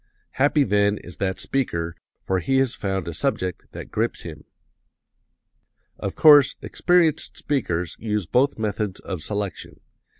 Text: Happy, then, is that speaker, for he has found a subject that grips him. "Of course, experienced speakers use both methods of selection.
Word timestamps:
Happy, 0.41 0.63
then, 0.63 0.97
is 0.97 1.17
that 1.17 1.39
speaker, 1.39 1.95
for 2.23 2.39
he 2.39 2.57
has 2.57 2.73
found 2.73 3.07
a 3.07 3.13
subject 3.13 3.71
that 3.71 3.91
grips 3.91 4.23
him. 4.23 4.45
"Of 5.99 6.15
course, 6.15 6.55
experienced 6.59 7.37
speakers 7.37 7.95
use 7.99 8.25
both 8.25 8.57
methods 8.57 8.99
of 8.99 9.21
selection. 9.21 9.79